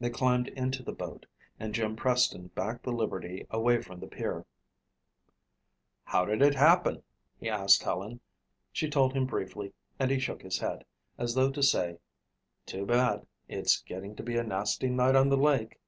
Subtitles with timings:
[0.00, 1.24] They climbed into the boat
[1.58, 4.44] and Jim Preston backed the Liberty away from the pier.
[6.04, 7.02] "How did it happen?"
[7.40, 8.20] he asked Helen.
[8.70, 10.84] She told him briefly and he shook his head,
[11.16, 11.98] as though to say,
[12.66, 15.80] "too bad, it's getting to be a nasty night on the lake."